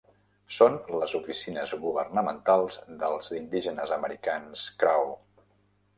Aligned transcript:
Són 0.59 0.77
les 1.01 1.13
oficines 1.19 1.75
governamentals 1.83 2.79
dels 3.03 3.29
indígenes 3.41 3.97
americans 3.99 4.65
Crow. 4.85 5.17